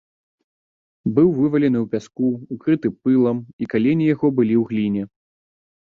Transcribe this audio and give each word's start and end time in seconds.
Быў 1.17 1.27
вывалены 1.41 1.77
ў 1.81 1.87
пяску, 1.93 2.27
укрыты 2.57 2.87
пылам, 3.01 3.37
і 3.63 3.71
калені 3.75 4.13
яго 4.15 4.27
былі 4.41 4.55
ў 4.65 4.69
гліне. 4.75 5.03